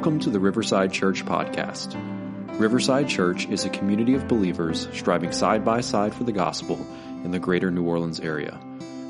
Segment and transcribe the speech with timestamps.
[0.00, 1.94] Welcome to the Riverside Church Podcast.
[2.58, 6.78] Riverside Church is a community of believers striving side by side for the gospel
[7.22, 8.58] in the greater New Orleans area.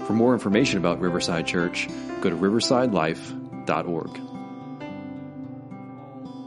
[0.08, 1.86] For more information about Riverside Church,
[2.20, 4.20] go to riversidelife.org.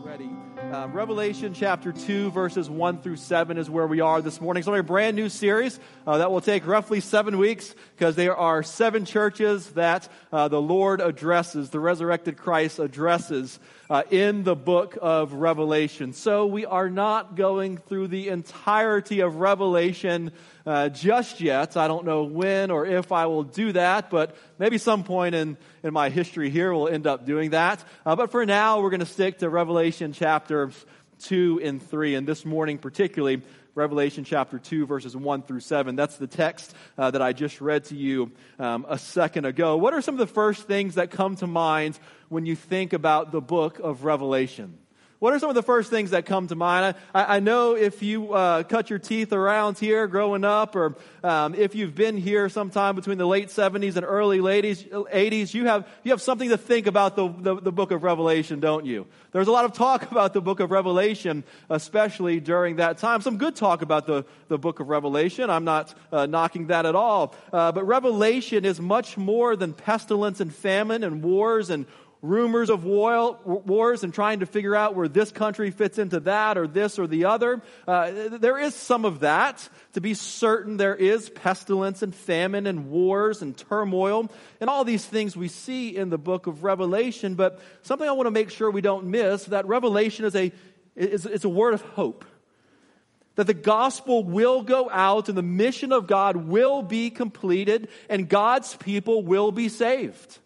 [0.06, 0.30] Ready.
[0.60, 4.60] Uh, Revelation chapter 2, verses 1 through 7 is where we are this morning.
[4.60, 8.62] It's a brand new series uh, that will take roughly seven weeks because there are
[8.62, 13.60] seven churches that uh, the Lord addresses, the resurrected Christ addresses
[13.94, 16.14] uh, in the book of Revelation.
[16.14, 20.32] So we are not going through the entirety of Revelation
[20.66, 21.78] uh, just yet.
[21.78, 25.58] I don't know when or if I will do that, but maybe some point in,
[25.84, 27.84] in my history here we'll end up doing that.
[28.04, 30.74] Uh, but for now, we're going to stick to Revelation chapters
[31.26, 32.16] 2 and 3.
[32.16, 33.44] And this morning, particularly,
[33.76, 35.96] Revelation chapter 2, verses 1 through 7.
[35.96, 39.78] That's the text uh, that I just read to you um, a second ago.
[39.78, 41.98] What are some of the first things that come to mind
[42.30, 44.78] when you think about the book of Revelation?
[45.24, 46.98] What are some of the first things that come to mind?
[47.16, 51.56] I, I know if you uh, cut your teeth around here growing up, or um,
[51.56, 56.12] if you've been here sometime between the late 70s and early 80s, you have, you
[56.12, 59.08] have something to think about the, the, the book of Revelation, don't you?
[59.32, 63.22] There's a lot of talk about the book of Revelation, especially during that time.
[63.22, 65.50] Some good talk about the, the book of Revelation.
[65.50, 67.34] I'm not uh, knocking that at all.
[67.54, 71.86] Uh, but Revelation is much more than pestilence and famine and wars and
[72.24, 76.68] rumors of wars and trying to figure out where this country fits into that or
[76.68, 77.62] this or the other.
[77.86, 79.68] Uh, there is some of that.
[79.94, 85.06] To be certain, there is pestilence and famine and wars and turmoil and all these
[85.06, 87.36] things we see in the book of Revelation.
[87.36, 90.54] But something I want to make sure we don't miss that Revelation is a,
[90.96, 92.24] is, is a word of hope.
[93.36, 98.30] That the gospel will go out and the mission of God will be completed and
[98.30, 100.40] God's people will be saved.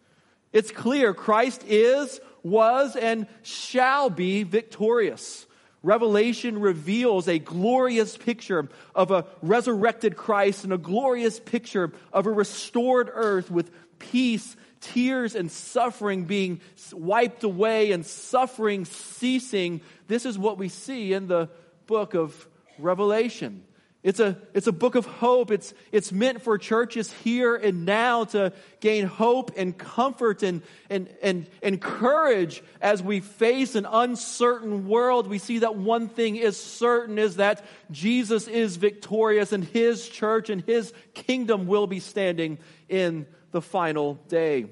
[0.54, 5.46] It's clear Christ is, was, and shall be victorious.
[5.84, 12.32] Revelation reveals a glorious picture of a resurrected Christ and a glorious picture of a
[12.32, 19.82] restored earth with peace, tears, and suffering being wiped away and suffering ceasing.
[20.08, 21.50] This is what we see in the
[21.86, 22.48] book of
[22.80, 23.64] Revelation.
[24.08, 25.52] It's a, it's a book of hope.
[25.52, 31.10] It's, it's meant for churches here and now to gain hope and comfort and, and,
[31.22, 35.28] and, and courage as we face an uncertain world.
[35.28, 40.50] We see that one thing is certain is that Jesus is victorious and his church
[40.50, 44.68] and his kingdom will be standing in the final day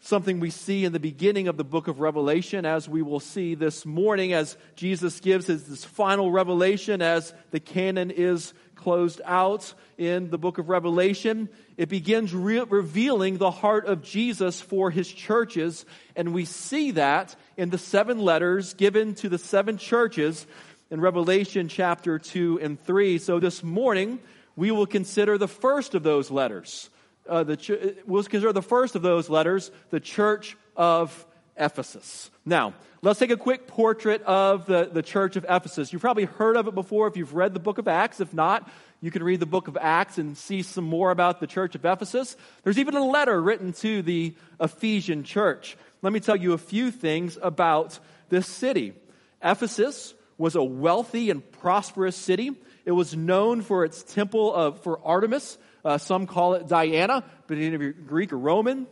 [0.00, 3.54] something we see in the beginning of the book of Revelation, as we will see
[3.54, 9.74] this morning, as Jesus gives his this final revelation as the canon is closed out
[9.96, 11.48] in the book of Revelation.
[11.76, 15.84] It begins re- revealing the heart of Jesus for his churches,
[16.14, 20.46] and we see that in the seven letters given to the seven churches
[20.90, 23.18] in Revelation chapter 2 and 3.
[23.18, 24.20] So this morning,
[24.54, 26.88] we will consider the first of those letters
[27.28, 27.72] uh, the ch-
[28.06, 32.30] we'll consider the first of those letters, the church of Ephesus.
[32.44, 35.92] Now, let's take a quick portrait of the, the church of Ephesus.
[35.92, 38.20] You've probably heard of it before if you've read the book of Acts.
[38.20, 41.46] If not, you can read the book of Acts and see some more about the
[41.46, 42.36] church of Ephesus.
[42.62, 45.76] There's even a letter written to the Ephesian church.
[46.02, 48.94] Let me tell you a few things about this city.
[49.42, 52.52] Ephesus was a wealthy and prosperous city.
[52.84, 57.58] It was known for its temple of, for Artemis, uh, some call it Diana, but
[57.58, 58.86] in Greek or Roman.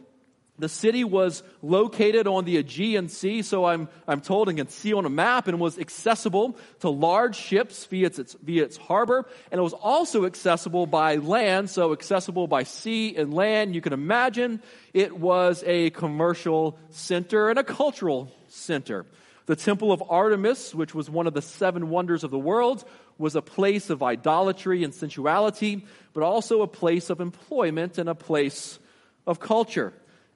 [0.58, 4.94] The city was located on the Aegean Sea, so I'm, I'm told and can see
[4.94, 9.58] on a map, and was accessible to large ships via its, via its harbor, and
[9.58, 13.74] it was also accessible by land, so accessible by sea and land.
[13.74, 14.62] You can imagine
[14.94, 19.04] it was a commercial center and a cultural center.
[19.44, 22.82] The Temple of Artemis, which was one of the seven wonders of the world,
[23.18, 28.14] was a place of idolatry and sensuality, but also a place of employment and a
[28.14, 28.78] place
[29.26, 29.92] of culture.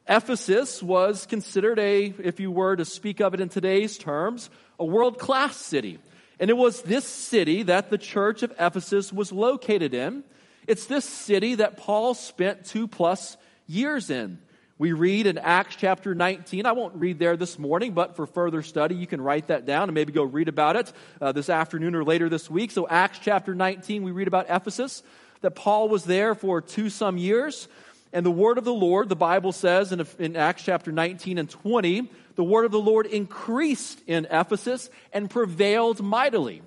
[0.09, 4.85] Ephesus was considered a, if you were to speak of it in today's terms, a
[4.85, 5.99] world class city.
[6.41, 10.25] And it was this city that the church of Ephesus was located in.
[10.67, 13.37] It's this city that Paul spent two plus
[13.67, 14.39] years in.
[14.81, 16.65] We read in Acts chapter 19.
[16.65, 19.91] I won't read there this morning, but for further study, you can write that down
[19.91, 20.91] and maybe go read about it
[21.21, 22.71] uh, this afternoon or later this week.
[22.71, 25.03] So, Acts chapter 19, we read about Ephesus,
[25.43, 27.69] that Paul was there for two some years.
[28.15, 31.51] And the word of the Lord, the Bible says in, in Acts chapter 19 and
[31.51, 36.63] 20, the word of the Lord increased in Ephesus and prevailed mightily.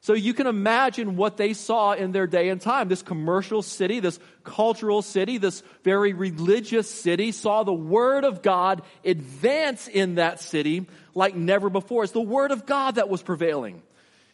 [0.00, 2.88] So you can imagine what they saw in their day and time.
[2.88, 8.82] This commercial city, this cultural city, this very religious city saw the Word of God
[9.04, 12.04] advance in that city like never before.
[12.04, 13.82] It's the Word of God that was prevailing.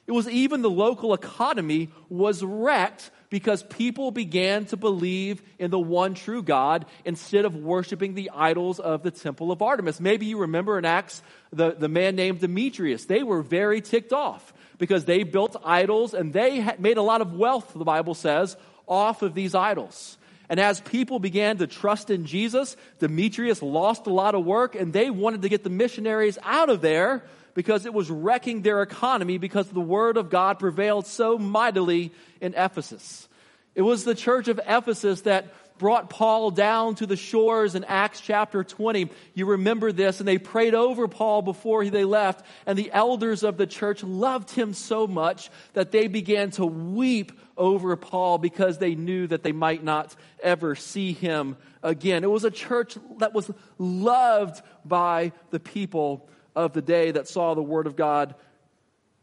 [0.07, 5.79] It was even the local economy was wrecked because people began to believe in the
[5.79, 10.01] one true God instead of worshiping the idols of the temple of Artemis.
[10.01, 13.07] Maybe you remember in Acts the, the man named Demetrius.
[13.07, 17.35] They were very ticked off because they built idols and they made a lot of
[17.35, 18.57] wealth, the Bible says,
[18.89, 20.19] off of these idols.
[20.49, 24.93] And as people began to trust in Jesus, Demetrius lost a lot of work and
[24.93, 27.23] they wanted to get the missionaries out of there
[27.55, 32.53] because it was wrecking their economy because the word of God prevailed so mightily in
[32.55, 33.29] Ephesus.
[33.77, 38.21] It was the church of Ephesus that brought Paul down to the shores in Acts
[38.21, 39.11] chapter 20.
[39.35, 43.57] You remember this, and they prayed over Paul before they left, and the elders of
[43.57, 48.95] the church loved him so much that they began to weep over Paul because they
[48.95, 52.23] knew that they might not ever see him again.
[52.23, 57.55] It was a church that was loved by the people of the day that saw
[57.55, 58.37] the word of God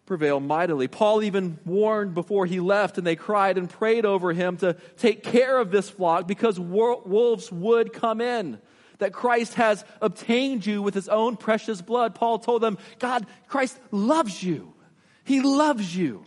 [0.09, 0.87] prevail mightily.
[0.87, 5.21] Paul even warned before he left, and they cried and prayed over him to take
[5.21, 8.59] care of this flock because wolves would come in.
[8.97, 12.15] That Christ has obtained you with his own precious blood.
[12.15, 14.73] Paul told them, God, Christ loves you.
[15.25, 16.25] He loves you.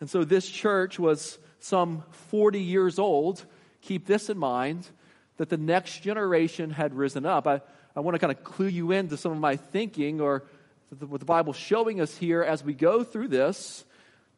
[0.00, 3.44] And so this church was some 40 years old.
[3.82, 4.88] Keep this in mind
[5.36, 7.46] that the next generation had risen up.
[7.46, 7.60] I,
[7.94, 10.42] I want to kind of clue you into some of my thinking or
[10.90, 13.84] what the Bible's showing us here as we go through this,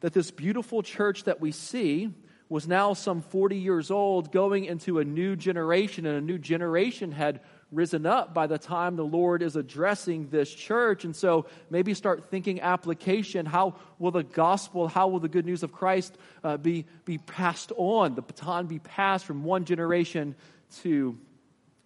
[0.01, 2.11] that this beautiful church that we see
[2.49, 7.13] was now some 40 years old, going into a new generation, and a new generation
[7.13, 7.39] had
[7.71, 11.05] risen up by the time the Lord is addressing this church.
[11.05, 13.45] And so maybe start thinking application.
[13.45, 17.71] How will the gospel, how will the good news of Christ uh, be, be passed
[17.77, 18.15] on?
[18.15, 20.35] The baton be passed from one generation
[20.81, 21.17] to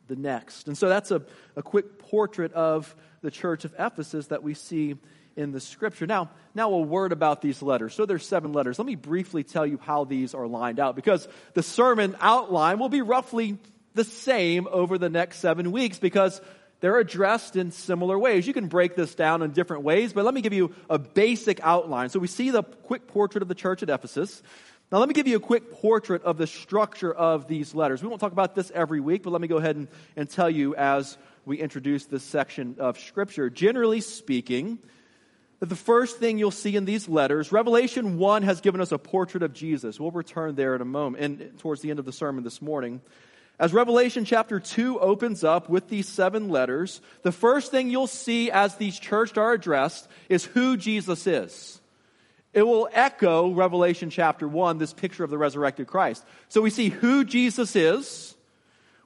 [0.08, 0.68] the next.
[0.68, 1.22] And so that's a,
[1.56, 4.96] a quick portrait of the church of Ephesus that we see
[5.36, 6.08] in the scripture.
[6.08, 7.94] Now, now a word about these letters.
[7.94, 8.80] So there's seven letters.
[8.80, 12.90] Let me briefly tell you how these are lined out because the sermon outline will
[12.90, 13.58] be roughly
[13.94, 16.42] the same over the next seven weeks because
[16.82, 18.46] they're addressed in similar ways.
[18.46, 21.60] You can break this down in different ways, but let me give you a basic
[21.64, 22.10] outline.
[22.10, 24.44] So we see the quick portrait of the church at Ephesus.
[24.92, 28.04] Now, let me give you a quick portrait of the structure of these letters.
[28.04, 30.50] We won't talk about this every week, but let me go ahead and, and tell
[30.50, 33.50] you as we introduce this section of Scripture.
[33.50, 34.78] Generally speaking,
[35.60, 39.42] the first thing you'll see in these letters, Revelation 1 has given us a portrait
[39.42, 40.00] of Jesus.
[40.00, 43.02] We'll return there in a moment, and towards the end of the sermon this morning.
[43.58, 48.52] As Revelation chapter 2 opens up with these seven letters, the first thing you'll see
[48.52, 51.82] as these churches are addressed is who Jesus is.
[52.56, 56.24] It will echo Revelation chapter 1, this picture of the resurrected Christ.
[56.48, 58.34] So we see who Jesus is,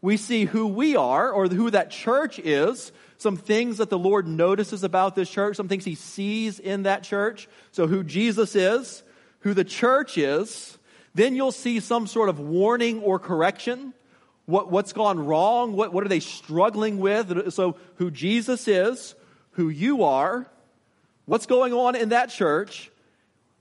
[0.04, 4.28] we see who we are or who that church is, some things that the Lord
[4.28, 7.50] notices about this church, some things he sees in that church.
[7.72, 9.02] So who Jesus is,
[9.40, 10.78] who the church is.
[11.16, 13.96] Then you'll see some sort of warning or correction.
[14.46, 15.74] What, what's gone wrong?
[15.74, 17.52] What, what are they struggling with?
[17.54, 19.16] So who Jesus is,
[19.54, 20.46] who you are,
[21.26, 22.92] what's going on in that church,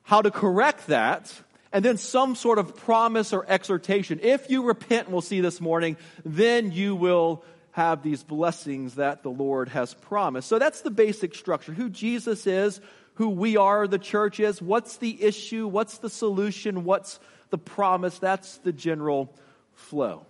[0.08, 1.30] how to correct that,
[1.70, 4.18] and then some sort of promise or exhortation.
[4.22, 9.28] If you repent, we'll see this morning, then you will have these blessings that the
[9.28, 10.48] Lord has promised.
[10.48, 12.80] So that's the basic structure who Jesus is,
[13.16, 18.18] who we are, the church is, what's the issue, what's the solution, what's the promise.
[18.18, 19.36] That's the general
[19.74, 20.24] flow.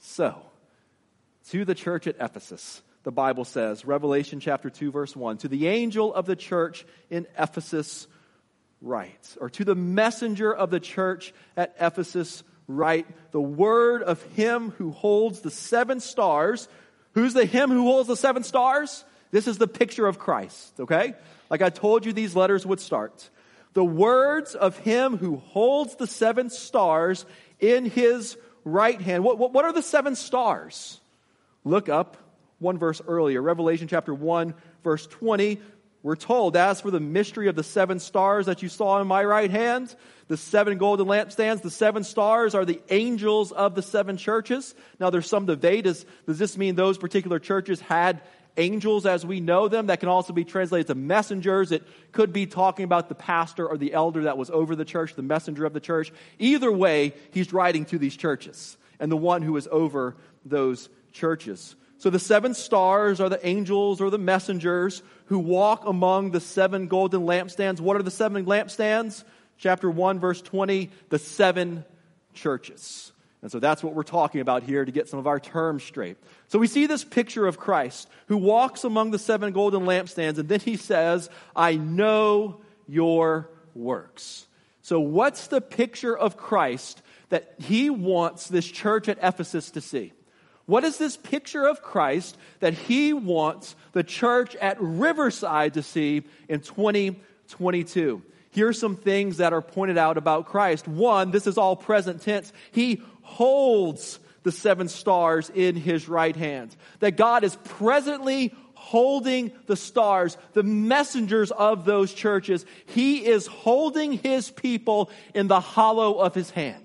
[0.00, 0.42] So,
[1.50, 5.68] to the church at Ephesus, the Bible says, Revelation chapter 2, verse 1, to the
[5.68, 8.08] angel of the church in Ephesus,
[8.82, 14.70] write, or to the messenger of the church at Ephesus, write the word of him
[14.72, 16.68] who holds the seven stars.
[17.12, 19.04] Who's the him who holds the seven stars?
[19.30, 21.14] This is the picture of Christ, okay?
[21.48, 23.30] Like I told you, these letters would start.
[23.72, 27.24] The words of him who holds the seven stars
[27.60, 29.24] in his right hand.
[29.24, 31.00] What, what, what are the seven stars?
[31.64, 32.16] Look up
[32.58, 35.60] one verse earlier, Revelation chapter 1, verse 20.
[36.02, 39.22] We're told, as for the mystery of the seven stars that you saw in my
[39.22, 39.94] right hand,
[40.26, 44.74] the seven golden lampstands, the seven stars are the angels of the seven churches.
[44.98, 45.84] Now, there's some debate.
[45.84, 48.20] Does, does this mean those particular churches had
[48.56, 49.86] angels as we know them?
[49.86, 51.70] That can also be translated to messengers.
[51.70, 55.14] It could be talking about the pastor or the elder that was over the church,
[55.14, 56.12] the messenger of the church.
[56.40, 61.76] Either way, he's writing to these churches and the one who is over those churches.
[62.02, 66.88] So the seven stars are the angels or the messengers who walk among the seven
[66.88, 67.78] golden lampstands.
[67.78, 69.22] What are the seven lampstands?
[69.56, 71.84] Chapter 1, verse 20, the seven
[72.34, 73.12] churches.
[73.40, 76.16] And so that's what we're talking about here to get some of our terms straight.
[76.48, 80.48] So we see this picture of Christ who walks among the seven golden lampstands, and
[80.48, 84.48] then he says, I know your works.
[84.80, 90.12] So, what's the picture of Christ that he wants this church at Ephesus to see?
[90.66, 96.22] What is this picture of Christ that he wants the church at Riverside to see
[96.48, 98.22] in 2022?
[98.50, 100.86] Here are some things that are pointed out about Christ.
[100.86, 102.52] One, this is all present tense.
[102.70, 106.76] He holds the seven stars in his right hand.
[107.00, 112.66] That God is presently holding the stars, the messengers of those churches.
[112.86, 116.84] He is holding his people in the hollow of his hand.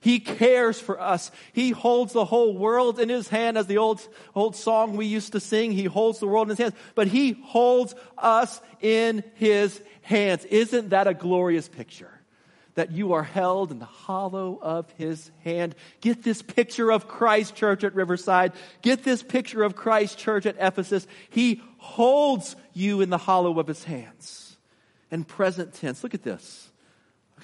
[0.00, 1.30] He cares for us.
[1.52, 4.00] He holds the whole world in his hand, as the old,
[4.34, 5.72] old song we used to sing.
[5.72, 10.46] He holds the world in his hands, but he holds us in his hands.
[10.46, 12.10] Isn't that a glorious picture?
[12.76, 15.74] That you are held in the hollow of his hand.
[16.00, 18.52] Get this picture of Christ Church at Riverside.
[18.80, 21.06] Get this picture of Christ Church at Ephesus.
[21.28, 24.56] He holds you in the hollow of his hands.
[25.10, 26.70] And present tense, look at this.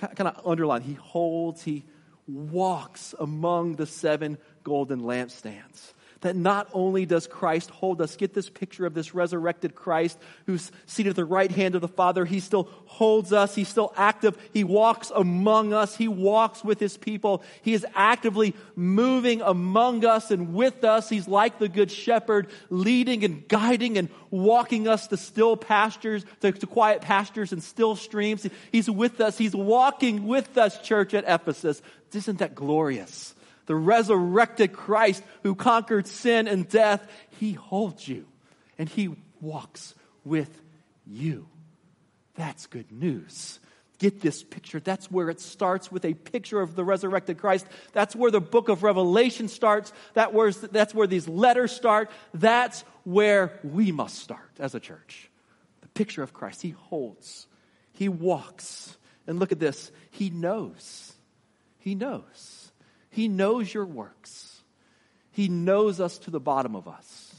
[0.00, 0.82] Kind of underline.
[0.82, 1.84] He holds, he
[2.26, 5.92] walks among the seven golden lampstands
[6.26, 10.72] that not only does Christ hold us, get this picture of this resurrected Christ who's
[10.84, 12.24] seated at the right hand of the Father.
[12.24, 13.54] He still holds us.
[13.54, 14.36] He's still active.
[14.52, 15.96] He walks among us.
[15.96, 17.44] He walks with his people.
[17.62, 21.08] He is actively moving among us and with us.
[21.08, 26.50] He's like the good shepherd, leading and guiding and walking us to still pastures, to,
[26.50, 28.44] to quiet pastures and still streams.
[28.72, 29.38] He's with us.
[29.38, 31.80] He's walking with us, church at Ephesus.
[32.12, 33.35] Isn't that glorious?
[33.66, 37.06] The resurrected Christ who conquered sin and death,
[37.38, 38.26] he holds you
[38.78, 39.94] and he walks
[40.24, 40.62] with
[41.06, 41.48] you.
[42.34, 43.60] That's good news.
[43.98, 44.78] Get this picture.
[44.78, 47.66] That's where it starts with a picture of the resurrected Christ.
[47.92, 49.92] That's where the book of Revelation starts.
[50.12, 52.10] That's where these letters start.
[52.34, 55.30] That's where we must start as a church.
[55.80, 56.60] The picture of Christ.
[56.60, 57.46] He holds,
[57.92, 58.96] He walks.
[59.26, 59.90] And look at this.
[60.12, 61.12] He knows.
[61.78, 62.65] He knows.
[63.16, 64.60] He knows your works.
[65.32, 67.34] He knows us to the bottom of us.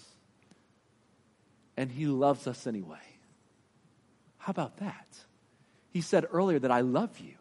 [1.78, 2.98] And He loves us anyway.
[4.40, 5.06] How about that?
[5.92, 7.36] He said earlier that I love you.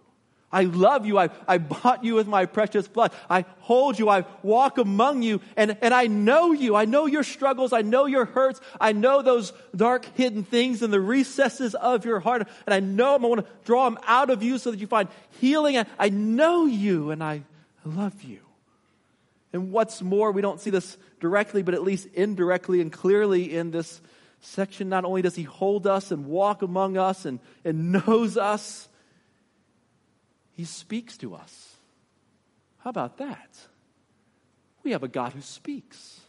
[0.53, 1.19] I love you.
[1.19, 3.13] I, I bought you with my precious blood.
[3.31, 4.11] I hold you.
[4.11, 5.41] I walk among you.
[5.57, 6.77] And, and I know you.
[6.77, 7.73] I know your struggles.
[7.73, 8.61] I know your hurts.
[8.79, 12.47] I know those dark hidden things in the recesses of your heart.
[12.67, 13.25] And I know them.
[13.25, 15.09] I want to draw them out of you so that you find
[15.41, 15.79] healing.
[15.79, 17.43] I, I know you and I
[17.87, 18.41] I love you.
[19.53, 23.71] And what's more, we don't see this directly, but at least indirectly and clearly in
[23.71, 24.01] this
[24.41, 24.89] section.
[24.89, 28.89] Not only does he hold us and walk among us and, and knows us,
[30.53, 31.77] he speaks to us.
[32.79, 33.57] How about that?
[34.83, 36.21] We have a God who speaks.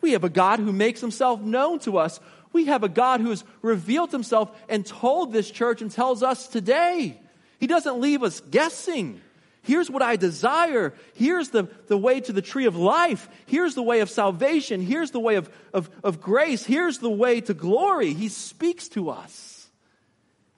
[0.00, 2.18] We have a God who makes himself known to us.
[2.52, 6.48] We have a God who has revealed himself and told this church and tells us
[6.48, 7.20] today.
[7.60, 9.20] He doesn't leave us guessing.
[9.62, 10.92] Here's what I desire.
[11.14, 13.28] Here's the, the way to the tree of life.
[13.46, 14.80] Here's the way of salvation.
[14.80, 16.64] Here's the way of, of, of grace.
[16.64, 18.12] Here's the way to glory.
[18.12, 19.68] He speaks to us.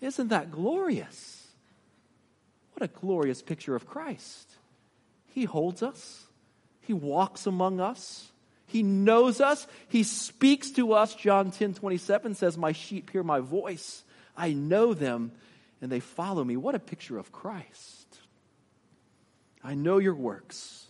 [0.01, 1.47] Isn't that glorious?
[2.73, 4.51] What a glorious picture of Christ.
[5.27, 6.25] He holds us,
[6.81, 8.31] He walks among us.
[8.67, 9.69] He knows us.
[9.89, 11.15] He speaks to us.
[11.15, 14.03] John 10 27 says, My sheep hear my voice.
[14.37, 15.31] I know them
[15.81, 16.57] and they follow me.
[16.57, 17.94] What a picture of Christ.
[19.65, 20.87] I know your works.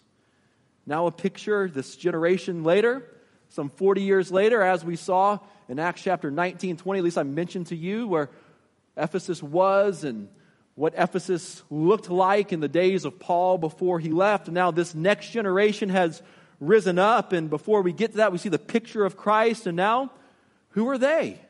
[0.85, 3.09] Now, a picture this generation later,
[3.49, 5.39] some 40 years later, as we saw
[5.69, 8.31] in Acts chapter 19, 20, at least I mentioned to you where
[8.97, 10.29] Ephesus was and
[10.75, 14.49] what Ephesus looked like in the days of Paul before he left.
[14.49, 16.21] Now, this next generation has
[16.59, 19.77] risen up, and before we get to that, we see the picture of Christ, and
[19.77, 20.11] now,
[20.71, 21.41] who are they?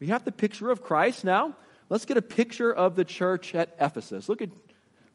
[0.00, 1.54] We have the picture of Christ now.
[1.90, 4.28] Let's get a picture of the church at Ephesus.
[4.28, 4.48] Look at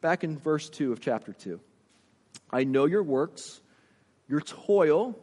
[0.01, 1.59] back in verse 2 of chapter 2.
[2.51, 3.61] I know your works,
[4.27, 5.17] your toil,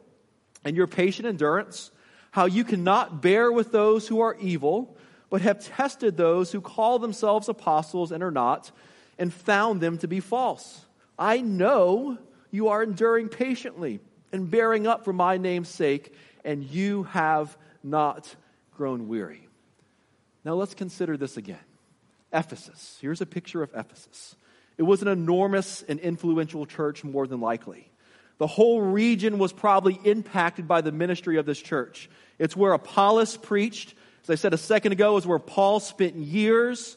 [0.65, 1.91] and your patient endurance,
[2.31, 4.97] how you cannot bear with those who are evil,
[5.31, 8.71] but have tested those who call themselves apostles and are not,
[9.19, 10.81] and found them to be false.
[11.19, 12.19] I know
[12.51, 14.01] you are enduring patiently
[14.33, 18.35] and bearing up for my name's sake, and you have not
[18.77, 19.49] grown weary.
[20.45, 21.59] Now let's consider this again.
[22.33, 22.99] Ephesus.
[23.01, 24.37] Here's a picture of Ephesus.
[24.79, 27.91] It was an enormous and influential church, more than likely.
[28.39, 32.09] The whole region was probably impacted by the ministry of this church.
[32.39, 33.95] It's where Apollos preached.
[34.23, 36.97] As I said a second ago, is where Paul spent years.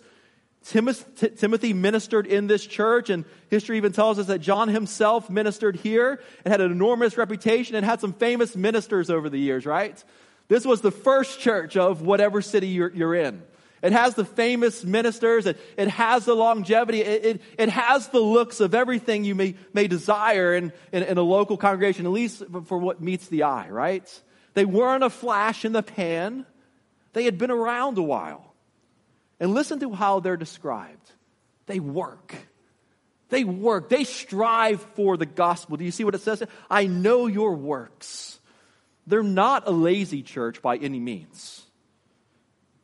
[0.63, 6.21] Timothy ministered in this church, and history even tells us that John himself ministered here
[6.45, 10.03] and had an enormous reputation and had some famous ministers over the years, right?
[10.49, 13.41] This was the first church of whatever city you're, you're in.
[13.81, 15.47] It has the famous ministers.
[15.47, 17.01] It, it has the longevity.
[17.01, 21.17] It, it, it, has the looks of everything you may, may desire in, in, in
[21.17, 24.21] a local congregation, at least for what meets the eye, right?
[24.53, 26.45] They weren't a flash in the pan.
[27.13, 28.53] They had been around a while.
[29.39, 31.11] And listen to how they're described.
[31.65, 32.35] They work.
[33.29, 33.89] They work.
[33.89, 35.77] They strive for the gospel.
[35.77, 36.43] Do you see what it says?
[36.69, 38.39] I know your works.
[39.07, 41.65] They're not a lazy church by any means.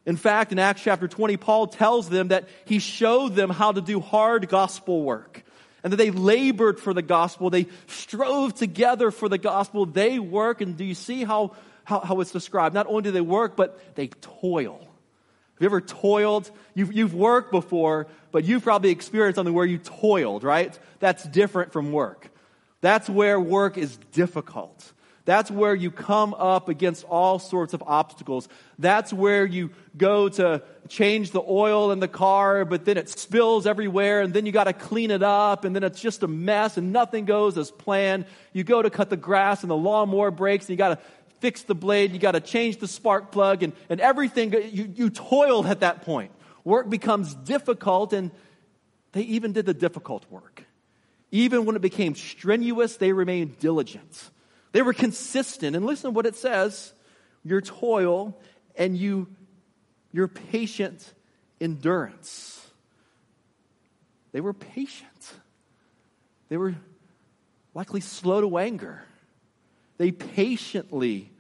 [0.08, 3.82] In fact, in Acts chapter 20, Paul tells them that he showed them how to
[3.82, 5.44] do hard gospel work
[5.84, 7.50] and that they labored for the gospel.
[7.50, 9.86] They strove together for the gospel.
[9.86, 10.62] They work.
[10.62, 12.74] And do you see how, how, how it's described?
[12.74, 14.80] Not only do they work, but they toil.
[14.80, 16.50] Have you ever toiled?
[16.74, 20.78] You've, you've worked before, but you've probably experienced something where you toiled, right?
[21.00, 22.30] That's different from work.
[22.80, 24.94] That's where work is difficult.
[25.28, 28.48] That's where you come up against all sorts of obstacles.
[28.80, 33.68] That's where you go to change the oil in the car, but then it spills
[33.68, 36.78] everywhere, and then you got to clean it up, and then it's just a mess,
[36.78, 38.24] and nothing goes as planned.
[38.54, 41.00] You go to cut the grass, and the lawnmower breaks, and you got to
[41.42, 44.56] fix the blade, you got to change the spark plug, and, and everything.
[44.56, 46.32] Uh, you, you toiled at that point.
[46.64, 48.32] Work becomes difficult, and
[49.12, 50.64] they even did the difficult work.
[51.32, 54.32] Even when it became strenuous, they remained diligent.
[54.78, 55.76] They were consistent.
[55.76, 56.94] And listen to what it says
[57.44, 58.40] your toil
[58.76, 59.26] and you,
[60.12, 61.16] your patient
[61.60, 62.64] endurance.
[64.34, 65.34] They were patient.
[66.50, 66.76] They were
[67.74, 69.02] likely slow to anger.
[69.98, 71.32] They patiently,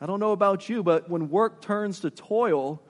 [0.00, 2.82] I don't know about you, but when work turns to toil,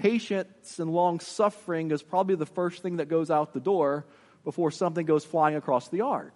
[0.00, 4.06] patience and long suffering is probably the first thing that goes out the door
[4.44, 6.32] before something goes flying across the yard.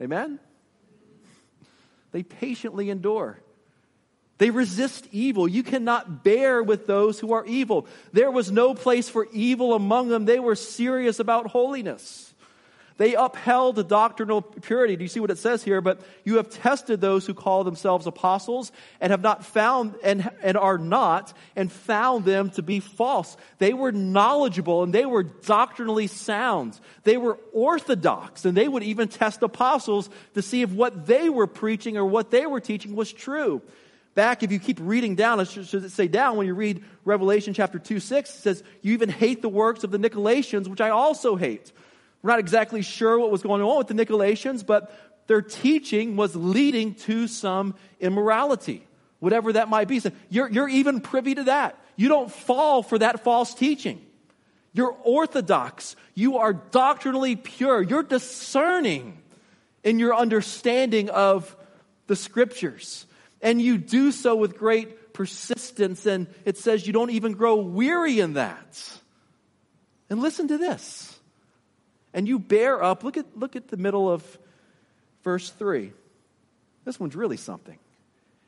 [0.00, 0.38] Amen?
[2.12, 3.40] They patiently endure.
[4.38, 5.46] They resist evil.
[5.46, 7.86] You cannot bear with those who are evil.
[8.12, 10.24] There was no place for evil among them.
[10.24, 12.29] They were serious about holiness.
[13.00, 14.94] They upheld the doctrinal purity.
[14.94, 15.80] Do you see what it says here?
[15.80, 20.58] But you have tested those who call themselves apostles and have not found and, and
[20.58, 23.38] are not and found them to be false.
[23.56, 26.78] They were knowledgeable and they were doctrinally sound.
[27.04, 31.46] They were orthodox and they would even test apostles to see if what they were
[31.46, 33.62] preaching or what they were teaching was true.
[34.14, 37.78] Back, if you keep reading down, it should say down when you read Revelation chapter
[37.78, 41.36] 2 6, it says, You even hate the works of the Nicolaitans, which I also
[41.36, 41.72] hate.
[42.22, 44.92] We're not exactly sure what was going on with the Nicolaitans, but
[45.26, 48.86] their teaching was leading to some immorality,
[49.20, 50.00] whatever that might be.
[50.00, 51.78] So you're, you're even privy to that.
[51.96, 54.04] You don't fall for that false teaching.
[54.72, 55.96] You're orthodox.
[56.14, 57.82] You are doctrinally pure.
[57.82, 59.20] You're discerning
[59.82, 61.56] in your understanding of
[62.06, 63.06] the scriptures.
[63.40, 66.06] And you do so with great persistence.
[66.06, 68.98] And it says you don't even grow weary in that.
[70.08, 71.19] And listen to this
[72.12, 73.04] and you bear up.
[73.04, 74.38] Look at, look at the middle of
[75.22, 75.92] verse 3.
[76.84, 77.78] This one's really something.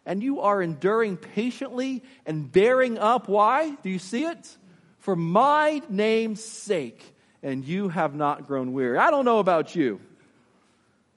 [0.04, 3.28] And you are enduring patiently and bearing up.
[3.28, 3.70] Why?
[3.82, 4.56] Do you see it?
[4.98, 7.02] For my name's sake,
[7.42, 8.98] and you have not grown weary.
[8.98, 10.00] I don't know about you,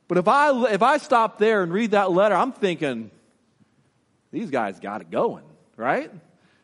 [0.07, 3.11] but if I, if I stop there and read that letter, I'm thinking,
[4.31, 5.43] these guys got it going,
[5.77, 6.11] right?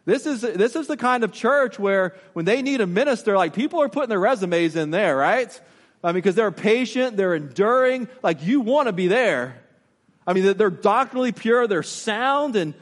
[0.05, 3.53] This is, this is the kind of church where when they need a minister, like
[3.53, 5.59] people are putting their resumes in there, right?
[6.03, 9.61] I mean, because they're patient, they're enduring, like you want to be there.
[10.25, 12.73] I mean, they're doctrinally pure, they're sound, and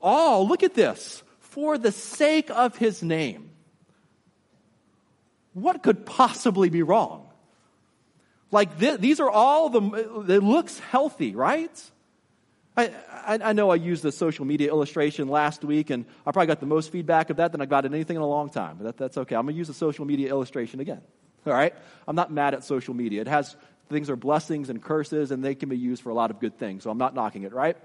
[0.00, 1.22] oh, look at this.
[1.40, 3.50] For the sake of his name.
[5.54, 7.30] What could possibly be wrong?
[8.50, 11.90] Like, this, these are all the, it looks healthy, right?
[12.76, 16.48] I, I, I, know I used the social media illustration last week, and I probably
[16.48, 18.76] got the most feedback of that than I got in anything in a long time.
[18.76, 19.34] But that, that's okay.
[19.34, 21.00] I'm going to use the social media illustration again.
[21.46, 21.74] All right?
[22.06, 23.20] I'm not mad at social media.
[23.20, 23.56] It has
[23.88, 26.58] things are blessings and curses, and they can be used for a lot of good
[26.58, 26.82] things.
[26.82, 27.76] So I'm not knocking it, right?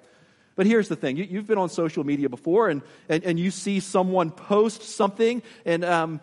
[0.55, 3.51] But here's the thing you, have been on social media before, and, and, and you
[3.51, 6.19] see someone post something and, um,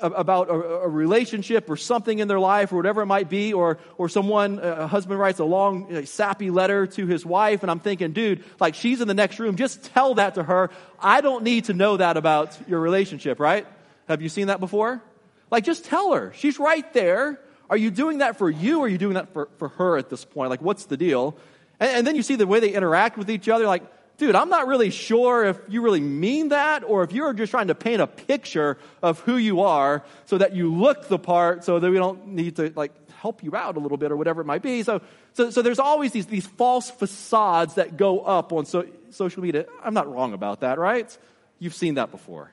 [0.00, 3.78] about a, a, relationship or something in their life or whatever it might be, or,
[3.98, 7.80] or someone, a husband writes a long, uh, sappy letter to his wife, and I'm
[7.80, 10.70] thinking, dude, like she's in the next room, just tell that to her.
[11.00, 13.66] I don't need to know that about your relationship, right?
[14.08, 15.02] Have you seen that before?
[15.50, 16.32] Like, just tell her.
[16.34, 17.40] She's right there.
[17.68, 20.10] are you doing that for you or are you doing that for, for her at
[20.10, 20.50] this point?
[20.50, 21.36] Like, what's the deal?
[21.80, 23.82] And, and then you see the way they interact with each other, like,
[24.18, 27.68] dude, I'm not really sure if you really mean that or if you're just trying
[27.68, 31.78] to paint a picture of who you are so that you look the part so
[31.78, 32.92] that we don't need to, like,
[33.26, 34.82] help you out a little bit or whatever it might be.
[34.82, 35.00] So,
[35.34, 39.66] so, so there's always these, these false facades that go up on so, social media.
[39.82, 41.16] I'm not wrong about that, right?
[41.58, 42.50] You've seen that before.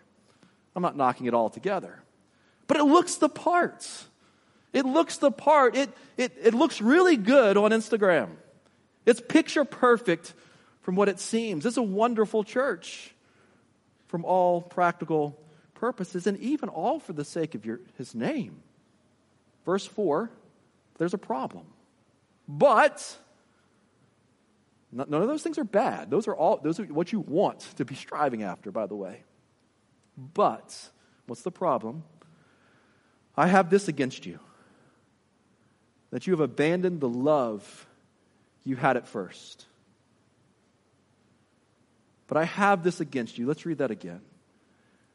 [0.75, 2.01] I'm not knocking it all together.
[2.73, 4.07] But it looks the parts.
[4.73, 5.75] It looks the part.
[5.75, 8.29] It, it, it looks really good on Instagram.
[9.05, 10.33] It's picture perfect
[10.81, 11.67] from what it seems.
[11.67, 13.13] It's a wonderful church
[14.07, 15.39] from all practical
[15.75, 18.63] purposes and even all for the sake of your, his name.
[19.67, 20.31] Verse 4
[20.97, 21.65] there's a problem.
[22.47, 23.17] But
[24.91, 26.09] none of those things are bad.
[26.09, 29.21] Those are all those are what you want to be striving after, by the way.
[30.17, 30.89] But
[31.27, 32.03] what's the problem?
[33.35, 34.39] I have this against you
[36.11, 37.87] that you have abandoned the love
[38.63, 39.65] you had at first.
[42.27, 43.47] But I have this against you.
[43.47, 44.21] Let's read that again.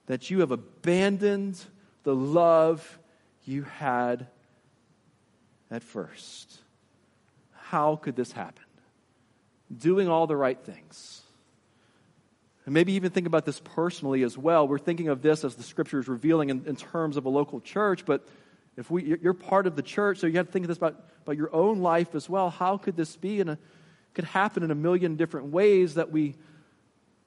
[0.07, 1.61] That you have abandoned
[2.02, 2.98] the love
[3.44, 4.26] you had
[5.70, 6.59] at first.
[7.52, 8.64] How could this happen?
[9.76, 11.22] Doing all the right things.
[12.68, 14.68] And maybe even think about this personally as well.
[14.68, 17.62] We're thinking of this as the scripture is revealing in, in terms of a local
[17.62, 18.28] church, but
[18.76, 21.02] if we, you're part of the church, so you have to think of this about,
[21.22, 22.50] about your own life as well.
[22.50, 23.40] How could this be?
[23.40, 23.59] And it
[24.12, 26.35] could happen in a million different ways that we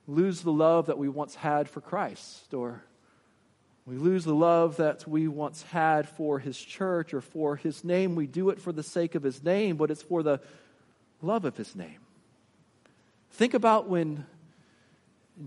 [0.06, 2.84] lose the love that we once had for Christ, or
[3.88, 8.13] we lose the love that we once had for his church or for his name.
[8.13, 10.39] We do it for the sake of his name, but it's for the
[11.19, 11.97] love of his name.
[13.32, 14.27] Think about when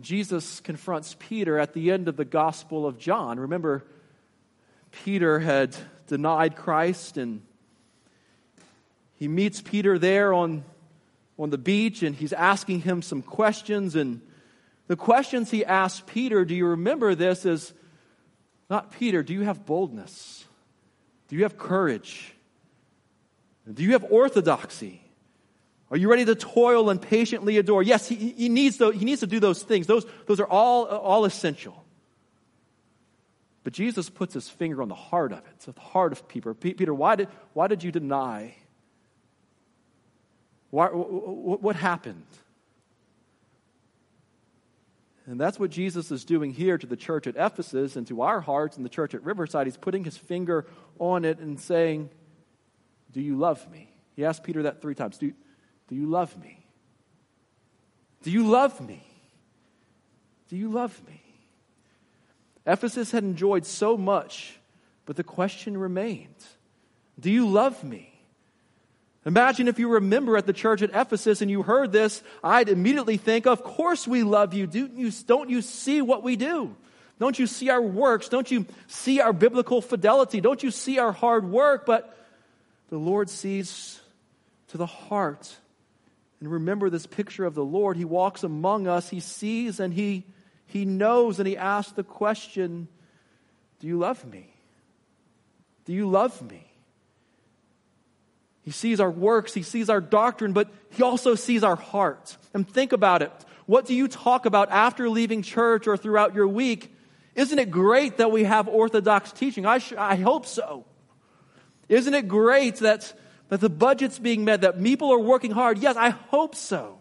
[0.00, 3.38] Jesus confronts Peter at the end of the Gospel of John.
[3.38, 3.84] Remember,
[4.90, 7.42] Peter had denied Christ, and
[9.16, 10.64] he meets Peter there on,
[11.38, 13.94] on the beach, and he's asking him some questions.
[13.94, 14.20] And
[14.86, 17.44] the questions he asks Peter, do you remember this?
[17.44, 17.72] Is
[18.68, 20.44] not Peter, do you have boldness?
[21.28, 22.34] Do you have courage?
[23.72, 25.03] Do you have orthodoxy?
[25.94, 27.80] Are you ready to toil and patiently adore?
[27.80, 29.86] Yes, he, he, needs, to, he needs to do those things.
[29.86, 31.84] Those, those are all, all essential.
[33.62, 36.52] But Jesus puts his finger on the heart of it, so the heart of Peter.
[36.52, 38.56] Peter, why did, why did you deny?
[40.70, 42.26] Why, what happened?
[45.26, 48.40] And that's what Jesus is doing here to the church at Ephesus and to our
[48.40, 49.68] hearts and the church at Riverside.
[49.68, 50.66] He's putting his finger
[50.98, 52.10] on it and saying,
[53.12, 53.94] Do you love me?
[54.16, 55.18] He asked Peter that three times.
[55.18, 55.32] Do,
[55.88, 56.64] do you love me?
[58.22, 59.06] Do you love me?
[60.48, 61.20] Do you love me?
[62.66, 64.58] Ephesus had enjoyed so much,
[65.04, 66.34] but the question remained
[67.20, 68.10] Do you love me?
[69.26, 73.16] Imagine if you remember at the church at Ephesus and you heard this, I'd immediately
[73.16, 74.66] think, of course we love you.
[74.66, 76.76] Don't you, don't you see what we do?
[77.18, 78.28] Don't you see our works?
[78.28, 80.40] Don't you see our biblical fidelity?
[80.40, 81.86] Don't you see our hard work?
[81.86, 82.14] But
[82.90, 84.00] the Lord sees
[84.68, 85.56] to the heart.
[86.44, 87.96] And remember this picture of the Lord.
[87.96, 90.26] He walks among us, He sees and He,
[90.66, 92.86] he knows, and He asks the question
[93.80, 94.52] Do you love me?
[95.86, 96.70] Do you love me?
[98.60, 102.36] He sees our works, he sees our doctrine, but he also sees our heart.
[102.52, 103.32] And think about it.
[103.64, 106.94] What do you talk about after leaving church or throughout your week?
[107.34, 109.64] Isn't it great that we have orthodox teaching?
[109.64, 110.84] I, sh- I hope so.
[111.88, 113.14] Isn't it great that,
[113.48, 115.78] that the budget's being met, that people are working hard?
[115.78, 117.00] Yes, I hope so.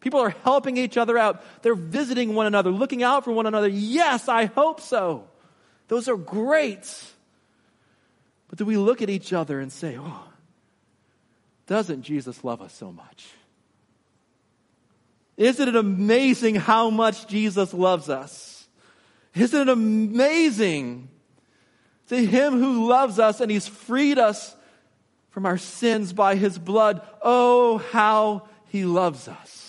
[0.00, 1.44] People are helping each other out.
[1.62, 3.68] They're visiting one another, looking out for one another.
[3.68, 5.28] Yes, I hope so.
[5.88, 7.12] Those are great.
[8.48, 10.24] But do we look at each other and say, oh,
[11.66, 13.28] doesn't Jesus love us so much?
[15.36, 18.66] Isn't it amazing how much Jesus loves us?
[19.34, 21.08] Isn't it amazing
[22.08, 24.54] to Him who loves us and He's freed us
[25.32, 27.06] from our sins by His blood?
[27.20, 29.62] Oh, how He loves us.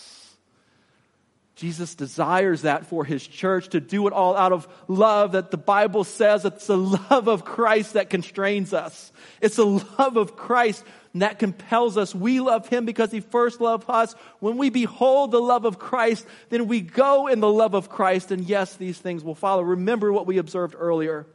[1.63, 5.55] Jesus desires that for his church to do it all out of love that the
[5.55, 9.13] Bible says it's the love of Christ that constrains us.
[9.39, 10.83] It's the love of Christ
[11.15, 12.13] that compels us.
[12.13, 14.13] We love him because he first loved us.
[14.39, 18.31] When we behold the love of Christ, then we go in the love of Christ.
[18.31, 19.61] And yes, these things will follow.
[19.61, 21.27] Remember what we observed earlier.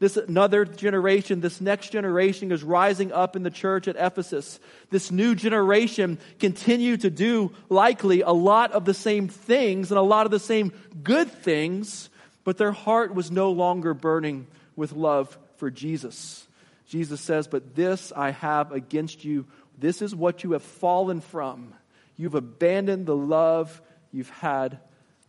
[0.00, 4.58] This another generation, this next generation is rising up in the church at Ephesus.
[4.88, 10.02] This new generation continue to do likely a lot of the same things and a
[10.02, 12.08] lot of the same good things,
[12.44, 16.46] but their heart was no longer burning with love for Jesus.
[16.88, 19.46] Jesus says, But this I have against you.
[19.78, 21.74] This is what you have fallen from.
[22.16, 23.82] You've abandoned the love
[24.12, 24.78] you've had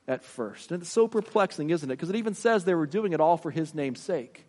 [0.08, 0.72] at first.
[0.72, 1.94] And it's so perplexing, isn't it?
[1.94, 4.46] Because it even says they were doing it all for his name's sake.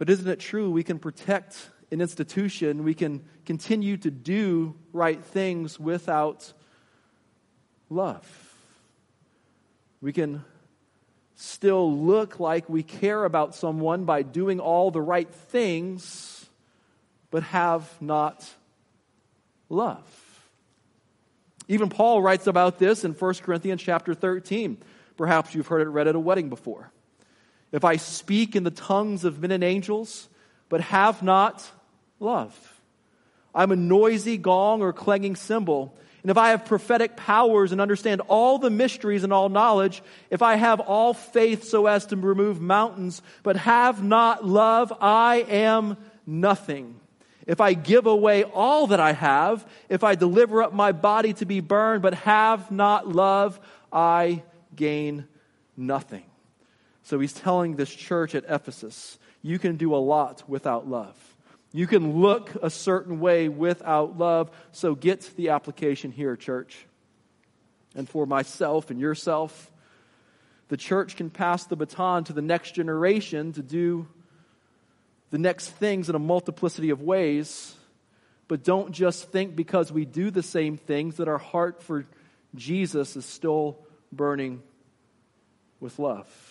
[0.00, 5.22] But isn't it true we can protect an institution, we can continue to do right
[5.22, 6.54] things without
[7.90, 8.26] love?
[10.00, 10.42] We can
[11.34, 16.48] still look like we care about someone by doing all the right things,
[17.30, 18.48] but have not
[19.68, 20.02] love.
[21.68, 24.78] Even Paul writes about this in 1 Corinthians chapter 13.
[25.18, 26.90] Perhaps you've heard it read at a wedding before.
[27.72, 30.28] If I speak in the tongues of men and angels,
[30.68, 31.68] but have not
[32.18, 32.82] love,
[33.54, 35.94] I'm a noisy gong or clanging cymbal.
[36.22, 40.42] And if I have prophetic powers and understand all the mysteries and all knowledge, if
[40.42, 45.96] I have all faith so as to remove mountains, but have not love, I am
[46.26, 47.00] nothing.
[47.46, 51.46] If I give away all that I have, if I deliver up my body to
[51.46, 53.58] be burned, but have not love,
[53.90, 54.42] I
[54.76, 55.26] gain
[55.76, 56.29] nothing.
[57.02, 61.16] So he's telling this church at Ephesus, you can do a lot without love.
[61.72, 64.50] You can look a certain way without love.
[64.72, 66.86] So get the application here, church.
[67.94, 69.70] And for myself and yourself,
[70.68, 74.06] the church can pass the baton to the next generation to do
[75.30, 77.74] the next things in a multiplicity of ways.
[78.48, 82.04] But don't just think because we do the same things that our heart for
[82.54, 83.78] Jesus is still
[84.12, 84.62] burning
[85.78, 86.49] with love.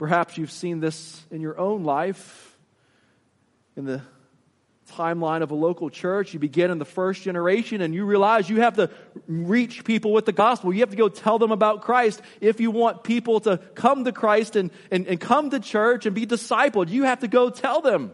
[0.00, 2.56] Perhaps you've seen this in your own life
[3.76, 4.00] in the
[4.92, 6.32] timeline of a local church.
[6.32, 8.88] You begin in the first generation and you realize you have to
[9.26, 10.72] reach people with the gospel.
[10.72, 12.22] You have to go tell them about Christ.
[12.40, 16.14] If you want people to come to Christ and, and, and come to church and
[16.14, 18.12] be discipled, you have to go tell them.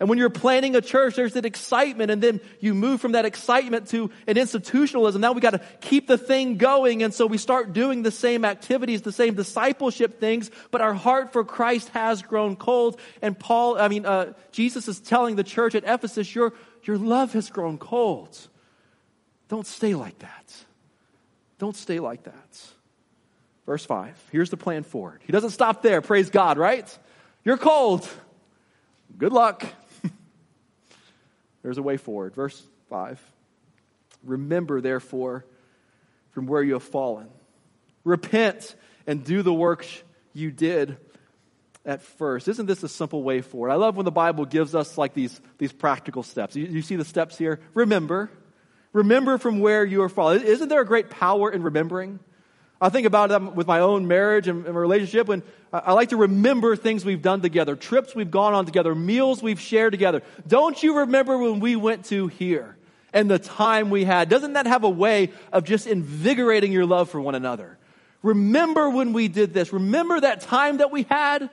[0.00, 3.24] And when you're planning a church, there's that excitement, and then you move from that
[3.24, 5.20] excitement to an institutionalism.
[5.20, 8.44] Now we got to keep the thing going, and so we start doing the same
[8.44, 12.98] activities, the same discipleship things, but our heart for Christ has grown cold.
[13.20, 16.52] And Paul, I mean, uh, Jesus is telling the church at Ephesus, your,
[16.82, 18.36] your love has grown cold.
[19.48, 20.54] Don't stay like that.
[21.58, 22.60] Don't stay like that.
[23.66, 24.30] Verse 5.
[24.32, 25.20] Here's the plan forward.
[25.24, 26.00] He doesn't stop there.
[26.00, 26.98] Praise God, right?
[27.44, 28.08] You're cold.
[29.16, 29.64] Good luck.
[31.62, 32.34] There's a way forward.
[32.34, 33.20] Verse 5.
[34.24, 35.44] Remember, therefore,
[36.30, 37.28] from where you have fallen.
[38.04, 38.74] Repent
[39.06, 40.96] and do the works you did
[41.84, 42.48] at first.
[42.48, 43.70] Isn't this a simple way forward?
[43.70, 46.56] I love when the Bible gives us like these, these practical steps.
[46.56, 47.60] You, you see the steps here?
[47.74, 48.30] Remember.
[48.92, 50.42] Remember from where you are fallen.
[50.42, 52.20] Isn't there a great power in remembering?
[52.82, 56.16] I think about it with my own marriage and, and relationship when I like to
[56.16, 60.22] remember things we've done together, trips we've gone on together, meals we've shared together.
[60.48, 62.76] Don't you remember when we went to here
[63.12, 64.28] and the time we had?
[64.28, 67.78] Doesn't that have a way of just invigorating your love for one another?
[68.20, 69.72] Remember when we did this.
[69.72, 71.50] Remember that time that we had?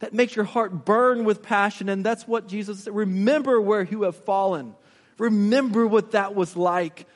[0.00, 1.88] That makes your heart burn with passion.
[1.88, 2.94] And that's what Jesus said.
[2.94, 4.74] Remember where you have fallen.
[5.18, 7.06] Remember what that was like.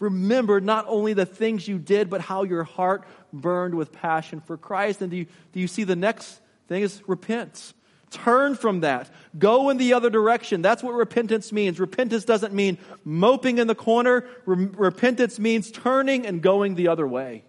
[0.00, 4.56] Remember not only the things you did, but how your heart burned with passion for
[4.56, 5.02] Christ.
[5.02, 7.74] And do you, do you see the next thing is repent?
[8.10, 9.08] Turn from that.
[9.38, 10.62] Go in the other direction.
[10.62, 11.78] That's what repentance means.
[11.78, 14.26] Repentance doesn't mean moping in the corner.
[14.46, 17.44] Re- repentance means turning and going the other way.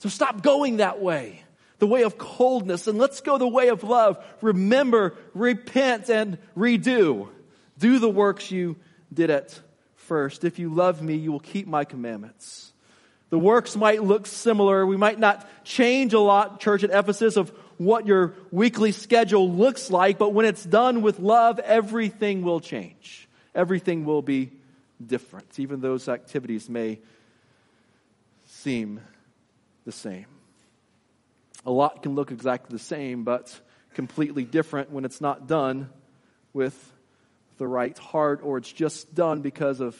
[0.00, 1.42] So stop going that way,
[1.78, 4.22] the way of coldness, and let's go the way of love.
[4.42, 7.28] Remember, repent, and redo.
[7.78, 8.76] Do the works you
[9.12, 9.58] did at
[10.10, 10.42] first.
[10.42, 12.72] If you love me, you will keep my commandments.
[13.28, 14.84] The works might look similar.
[14.84, 19.88] We might not change a lot, church at Ephesus, of what your weekly schedule looks
[19.88, 23.28] like, but when it's done with love, everything will change.
[23.54, 24.50] Everything will be
[25.00, 25.60] different.
[25.60, 26.98] Even those activities may
[28.46, 29.00] seem
[29.84, 30.26] the same.
[31.64, 33.60] A lot can look exactly the same, but
[33.94, 35.88] completely different when it's not done
[36.52, 36.89] with
[37.60, 39.94] the right heart or it's just done because of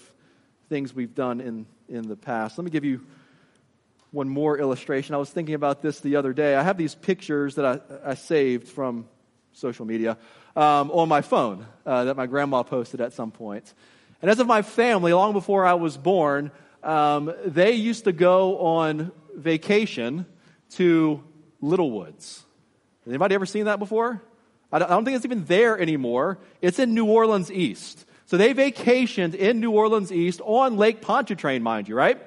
[0.71, 2.57] things we've done in, in the past.
[2.57, 3.03] Let me give you
[4.13, 5.15] one more illustration.
[5.15, 6.57] I was thinking about this the other day.
[6.57, 9.07] I have these pictures that I, I saved from
[9.53, 10.17] social media
[10.57, 13.75] um, on my phone uh, that my grandma posted at some point.
[14.23, 18.59] And as of my family, long before I was born, um, they used to go
[18.59, 20.25] on vacation
[20.71, 21.23] to
[21.61, 22.43] Littlewoods.
[23.07, 24.23] Anybody ever seen that before?
[24.73, 26.39] I don't think it's even there anymore.
[26.61, 28.05] It's in New Orleans East.
[28.27, 32.21] So they vacationed in New Orleans East on Lake Pontchartrain, mind you, right?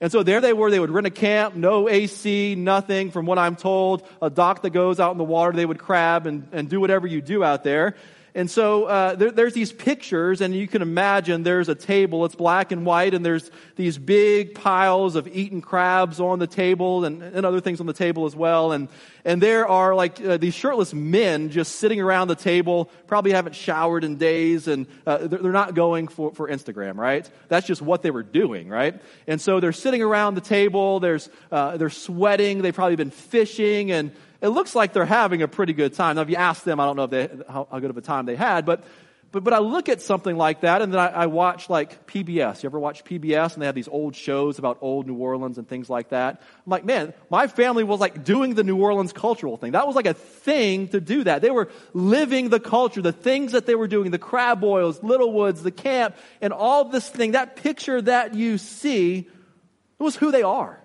[0.00, 0.70] And so there they were.
[0.70, 4.06] They would rent a camp, no AC, nothing from what I'm told.
[4.20, 5.52] A dock that goes out in the water.
[5.52, 7.94] They would crab and, and do whatever you do out there.
[8.36, 12.24] And so uh, there, there's these pictures, and you can imagine there's a table.
[12.24, 17.04] It's black and white, and there's these big piles of eaten crabs on the table,
[17.04, 18.72] and, and other things on the table as well.
[18.72, 18.88] And
[19.24, 23.54] and there are like uh, these shirtless men just sitting around the table, probably haven't
[23.54, 27.30] showered in days, and uh, they're, they're not going for for Instagram, right?
[27.46, 29.00] That's just what they were doing, right?
[29.28, 30.98] And so they're sitting around the table.
[30.98, 32.62] There's uh, they're sweating.
[32.62, 34.10] They've probably been fishing and
[34.44, 36.16] it looks like they're having a pretty good time.
[36.16, 38.02] Now, if you ask them, I don't know if they, how, how good of a
[38.02, 38.84] time they had, but,
[39.32, 42.62] but, but I look at something like that and then I, I watch like PBS.
[42.62, 45.66] You ever watch PBS and they have these old shows about old New Orleans and
[45.66, 46.42] things like that?
[46.42, 49.72] I'm like, man, my family was like doing the New Orleans cultural thing.
[49.72, 51.40] That was like a thing to do that.
[51.40, 55.62] They were living the culture, the things that they were doing, the crab boils, Littlewoods,
[55.62, 57.32] the camp, and all this thing.
[57.32, 60.78] That picture that you see, it was who they are,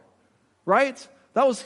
[0.65, 1.05] right?
[1.33, 1.61] That was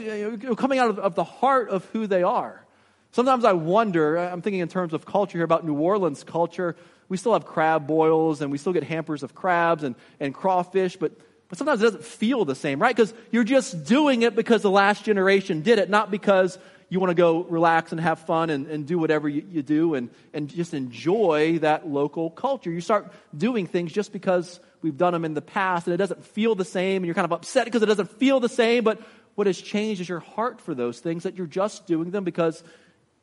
[0.57, 2.63] coming out of, of the heart of who they are.
[3.11, 6.75] Sometimes I wonder, I'm thinking in terms of culture here about New Orleans culture.
[7.09, 10.95] We still have crab boils and we still get hampers of crabs and, and crawfish,
[10.95, 11.11] but,
[11.47, 12.95] but sometimes it doesn't feel the same, right?
[12.95, 16.57] Because you're just doing it because the last generation did it, not because
[16.89, 19.93] you want to go relax and have fun and, and do whatever you, you do
[19.93, 22.71] and, and just enjoy that local culture.
[22.71, 26.25] You start doing things just because we've done them in the past and it doesn't
[26.25, 29.01] feel the same and you're kind of upset because it doesn't feel the same, but
[29.35, 32.63] what has changed is your heart for those things, that you're just doing them because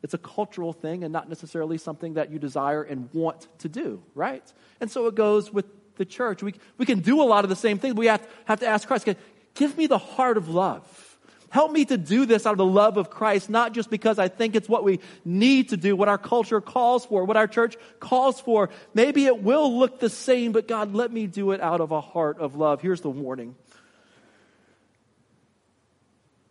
[0.03, 4.01] it's a cultural thing and not necessarily something that you desire and want to do,
[4.15, 4.43] right?
[4.79, 5.65] And so it goes with
[5.97, 6.41] the church.
[6.41, 7.95] We, we can do a lot of the same things.
[7.95, 9.07] We have, have to ask Christ,
[9.53, 11.07] give me the heart of love.
[11.49, 14.29] Help me to do this out of the love of Christ, not just because I
[14.29, 17.75] think it's what we need to do, what our culture calls for, what our church
[17.99, 18.69] calls for.
[18.93, 21.99] Maybe it will look the same, but God, let me do it out of a
[21.99, 22.81] heart of love.
[22.81, 23.55] Here's the warning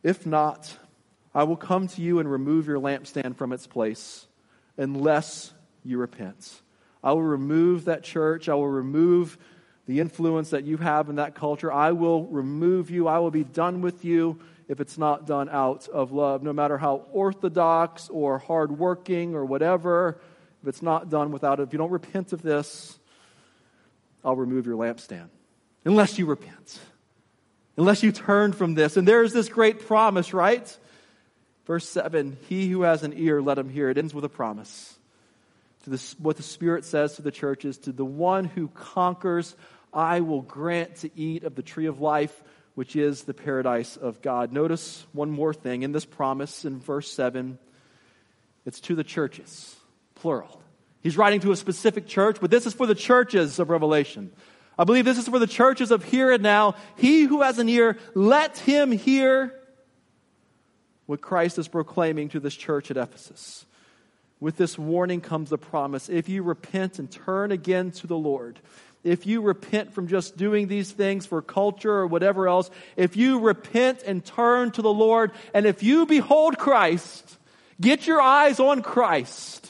[0.03, 0.77] if not,
[1.35, 4.27] I will come to you and remove your lampstand from its place
[4.77, 5.53] unless
[5.85, 6.63] you repent.
[7.03, 8.49] I will remove that church.
[8.49, 9.39] I will remove
[9.87, 11.73] the influence that you have in that culture.
[11.73, 13.09] I will remove you.
[13.09, 16.43] I will be done with you if it's not done out of love.
[16.43, 20.21] No matter how orthodox or hardworking or whatever,
[20.63, 22.99] if it's not done without it, if you don't repent of this,
[24.25, 25.29] I'll remove your lampstand.
[25.85, 26.79] Unless you repent
[27.77, 28.97] unless you turn from this.
[28.97, 30.79] And there's this great promise, right?
[31.67, 33.91] Verse 7 He who has an ear, let him hear.
[33.91, 34.99] It ends with a promise.
[35.85, 39.55] To what the Spirit says to the churches To the one who conquers,
[39.93, 42.43] I will grant to eat of the tree of life,
[42.75, 44.53] which is the paradise of God.
[44.53, 47.59] Notice one more thing in this promise in verse 7
[48.67, 49.75] it's to the churches,
[50.15, 50.61] plural.
[51.03, 54.33] He's writing to a specific church, but this is for the churches of Revelation.
[54.79, 56.75] I believe this is for the churches of here and now.
[56.97, 59.55] He who has an ear, let him hear
[61.07, 63.67] what Christ is proclaiming to this church at Ephesus.
[64.39, 68.59] With this warning comes the promise if you repent and turn again to the Lord,
[69.03, 73.41] if you repent from just doing these things for culture or whatever else, if you
[73.41, 77.39] repent and turn to the Lord, and if you behold Christ,
[77.81, 79.70] get your eyes on Christ,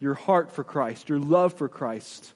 [0.00, 2.32] your heart for Christ, your love for Christ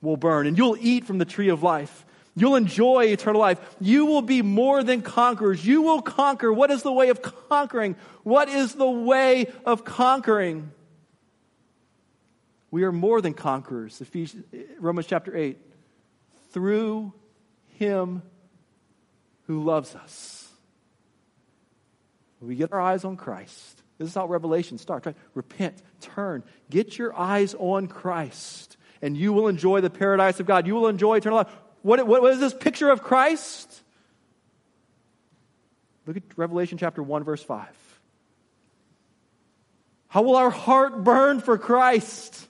[0.00, 2.04] will burn, and you'll eat from the tree of life.
[2.34, 3.60] You'll enjoy eternal life.
[3.78, 5.64] You will be more than conquerors.
[5.64, 6.50] You will conquer.
[6.50, 7.94] What is the way of conquering?
[8.22, 10.72] What is the way of conquering?
[12.70, 14.00] We are more than conquerors.
[14.00, 14.46] Ephesians,
[14.78, 15.58] Romans chapter 8.
[16.52, 17.12] Through
[17.78, 18.22] him
[19.46, 20.48] who loves us.
[22.40, 23.81] We get our eyes on Christ.
[23.98, 25.16] This is how Revelation starts, right?
[25.34, 30.66] Repent, turn, get your eyes on Christ, and you will enjoy the paradise of God.
[30.66, 31.48] You will enjoy eternal life.
[31.82, 33.82] What, what, what is this picture of Christ?
[36.06, 37.68] Look at Revelation chapter 1, verse 5.
[40.08, 42.48] How will our heart burn for Christ?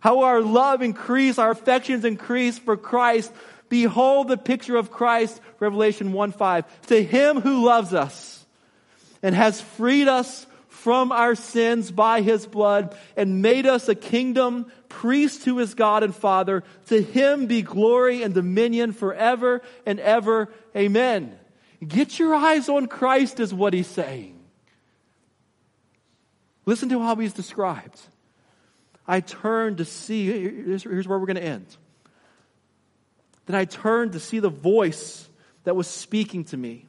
[0.00, 3.32] How will our love increase, our affections increase for Christ?
[3.68, 6.86] Behold the picture of Christ, Revelation 1 5.
[6.86, 8.44] To him who loves us
[9.22, 10.46] and has freed us
[10.82, 16.04] from our sins by his blood and made us a kingdom, priest to his God
[16.04, 16.62] and Father.
[16.86, 20.52] To him be glory and dominion forever and ever.
[20.76, 21.36] Amen.
[21.86, 24.38] Get your eyes on Christ, is what he's saying.
[26.64, 28.00] Listen to how he's described.
[29.06, 31.66] I turned to see, here's where we're going to end.
[33.46, 35.28] Then I turned to see the voice
[35.64, 36.86] that was speaking to me.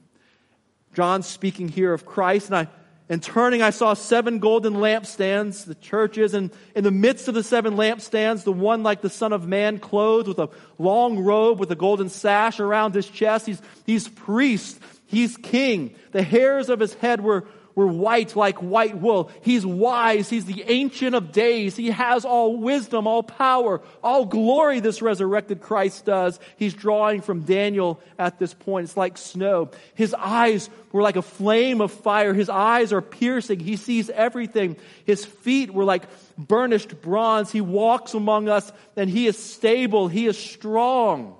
[0.94, 2.68] John speaking here of Christ, and I
[3.12, 7.42] And turning, I saw seven golden lampstands, the churches, and in the midst of the
[7.42, 11.72] seven lampstands, the one like the Son of Man, clothed with a long robe with
[11.72, 13.48] a golden sash around his chest.
[13.48, 14.80] He's, he's priest.
[15.08, 15.96] He's king.
[16.12, 17.48] The hairs of his head were
[17.80, 19.32] were white like white wool.
[19.42, 20.30] He's wise.
[20.30, 21.78] He's the ancient of days.
[21.78, 26.42] He has all wisdom, all power, all glory this resurrected Christ does.
[26.58, 28.84] He's drawing from Daniel at this point.
[28.84, 29.72] It's like snow.
[29.96, 32.34] His eyes were like a flame of fire.
[32.34, 33.62] His eyes are piercing.
[33.62, 34.76] He sees everything.
[35.06, 36.04] His feet were like
[36.38, 37.50] burnished bronze.
[37.50, 40.10] He walks among us and he is stable.
[40.10, 41.39] He is strong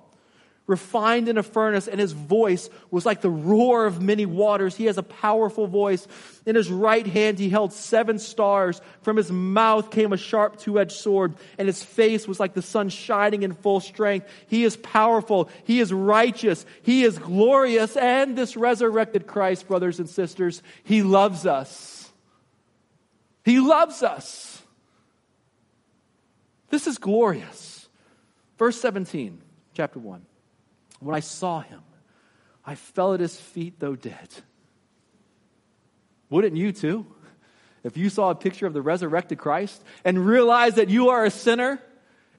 [0.70, 4.76] refined in a furnace, and his voice was like the roar of many waters.
[4.76, 6.08] He has a powerful voice.
[6.46, 8.80] In his right hand, he held seven stars.
[9.02, 12.62] From his mouth came a sharp two edged sword, and his face was like the
[12.62, 14.28] sun shining in full strength.
[14.48, 15.50] He is powerful.
[15.64, 16.66] He is righteous.
[16.84, 17.98] He is glorious.
[17.98, 22.12] And this resurrected Christ, brothers and sisters, he loves us.
[23.44, 24.62] He loves us.
[26.70, 27.90] This is glorious.
[28.60, 29.42] Verse 17,
[29.74, 30.24] chapter 1.
[31.00, 31.82] When I saw him,
[32.66, 34.30] I fell at his feet, though dead.
[36.30, 37.06] Wouldn't you too?
[37.84, 41.32] If you saw a picture of the resurrected Christ and realized that you are a
[41.32, 41.80] sinner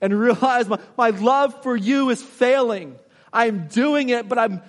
[0.00, 2.96] and realize my, my love for you is failing.
[3.32, 4.62] I'm doing it, but I'm,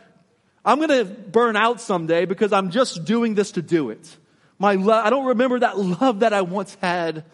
[0.64, 4.18] I'm going to burn out someday because I'm just doing this to do it.
[4.60, 7.26] My I don't remember that love that I once had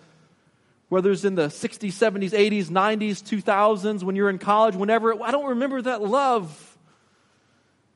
[0.89, 5.31] whether it's in the 60s, 70s, 80s, 90s, 2000s, when you're in college, whenever, I
[5.31, 6.77] don't remember that love.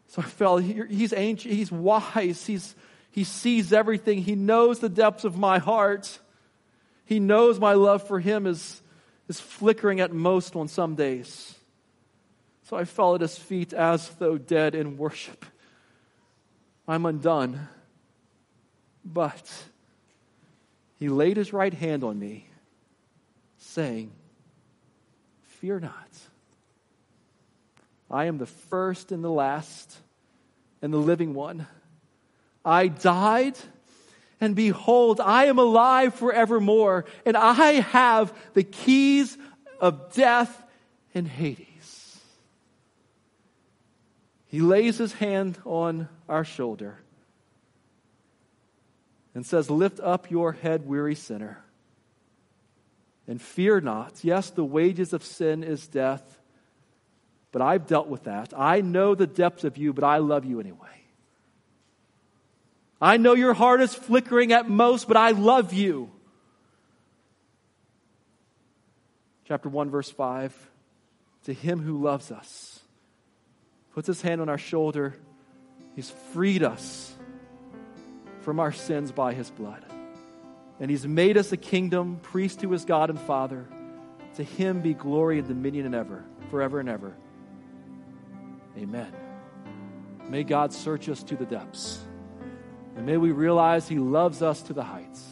[0.08, 2.76] So I felt he's ancient, he's wise, he's,
[3.12, 6.20] he sees everything, he knows the depths of my heart.
[7.06, 8.82] He knows my love for him is,
[9.30, 11.56] is flickering at most on some days.
[12.64, 15.46] So I fell at his feet as though dead in worship.
[16.88, 17.68] I'm undone.
[19.04, 19.50] But
[21.00, 22.51] he laid his right hand on me
[23.72, 24.12] saying,
[25.60, 26.10] Fear not.
[28.10, 29.96] I am the first and the last
[30.82, 31.68] and the living one.
[32.66, 33.58] I died,
[34.40, 39.38] and behold, I am alive forevermore, and I have the keys
[39.80, 40.64] of death
[41.14, 42.20] and Hades.
[44.48, 46.98] He lays his hand on our shoulder
[49.34, 51.64] and says, Lift up your head, weary sinner
[53.28, 54.24] and fear not.
[54.24, 56.40] Yes, the wages of sin is death,
[57.52, 58.54] but I've dealt with that.
[58.56, 60.88] I know the depths of you, but I love you anyway.
[63.02, 66.12] I know your heart is flickering at most, but I love you.
[69.46, 70.56] Chapter 1, verse 5
[71.46, 72.80] To him who loves us,
[73.94, 75.16] puts his hand on our shoulder,
[75.96, 77.14] he's freed us
[78.42, 79.84] from our sins by his blood.
[80.82, 83.68] And he's made us a kingdom, priest to his God and Father.
[84.36, 87.14] To him be glory and dominion and ever, forever and ever.
[88.76, 89.14] Amen.
[90.28, 92.00] May God search us to the depths.
[92.96, 95.24] And may we realize he loves us to the heights.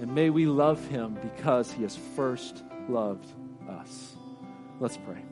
[0.00, 3.26] And may we love him because he has first loved
[3.68, 4.14] us.
[4.80, 5.27] Let's pray.